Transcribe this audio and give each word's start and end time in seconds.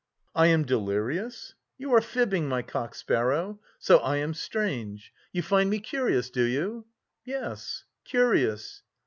"I 0.33 0.47
am 0.47 0.63
delirious? 0.65 1.53
You 1.77 1.93
are 1.93 2.01
fibbing, 2.01 2.49
my 2.49 2.63
cock 2.63 2.95
sparrow! 2.95 3.59
So 3.77 3.99
I 3.99 4.15
am 4.15 4.33
strange? 4.33 5.13
You 5.31 5.43
find 5.43 5.69
me 5.69 5.77
curious, 5.79 6.31
do 6.31 6.41
you?" 6.41 6.85
"Yes, 7.23 7.83
curious." 8.03 8.81